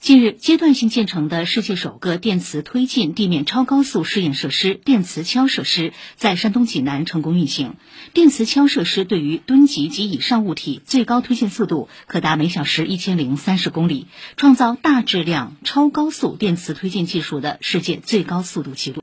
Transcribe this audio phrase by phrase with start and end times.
[0.00, 7.74] 近日，阶段性建成的世界首个电磁推进地面超高速试验设施——电磁橇设施，在山东济南成功运行。
[8.14, 14.06] 电磁橇设施对于吨级及以上物体最高推进速度可达每小时一千零三十公里，
[14.38, 18.98] 创造大质量超高速电磁推进技术的世界最高速度纪录。